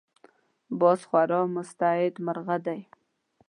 [0.79, 2.79] باز خورا مستعد مرغه دی